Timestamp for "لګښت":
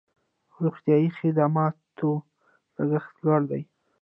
2.77-3.13